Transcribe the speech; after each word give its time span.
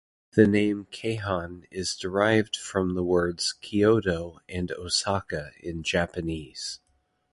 The 0.33 0.47
name 0.47 0.87
Keihan 0.91 1.65
is 1.69 1.95
derived 1.95 2.55
from 2.55 2.95
the 2.95 3.03
words 3.03 3.53
Kyoto 3.53 4.39
and 4.49 4.71
Osaka 4.71 5.51
in 5.59 5.83
Japanese. 5.83 6.79